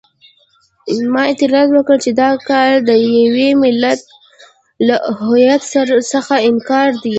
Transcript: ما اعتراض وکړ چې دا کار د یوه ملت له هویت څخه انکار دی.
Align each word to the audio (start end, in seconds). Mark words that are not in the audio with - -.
ما 1.13 1.21
اعتراض 1.27 1.69
وکړ 1.73 1.97
چې 2.05 2.11
دا 2.21 2.29
کار 2.49 2.71
د 2.87 2.89
یوه 3.21 3.47
ملت 3.63 4.01
له 4.87 4.95
هویت 5.27 5.61
څخه 6.13 6.35
انکار 6.49 6.89
دی. 7.03 7.09